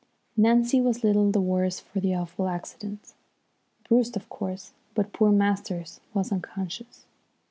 Nancy 0.35 0.81
was 0.81 1.03
little 1.03 1.29
the 1.29 1.39
worse 1.39 1.79
for 1.79 1.99
the 1.99 2.15
awful 2.15 2.47
accident, 2.47 3.13
bruised, 3.87 4.15
of 4.15 4.29
course, 4.29 4.71
but 4.95 5.13
poor 5.13 5.31
Masters 5.31 5.99
was 6.11 6.31
unconscious. 6.31 7.05